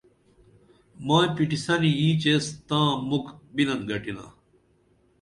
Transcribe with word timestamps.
مائی 1.05 1.27
پِٹِسنی 1.35 1.91
اینچ 1.99 2.21
ایس 2.29 2.45
تاں 2.67 2.89
مُکھ 3.09 3.31
بِنن 3.55 3.79
گٹِنا 3.89 4.25